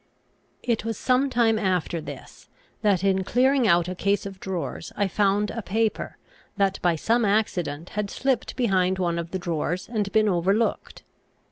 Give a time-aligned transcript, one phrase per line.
[0.63, 2.49] It was some time after this
[2.81, 6.17] that, in clearing out a case of drawers, I found a paper
[6.57, 11.03] that, by some accident, had slipped behind one of the drawers, and been overlooked.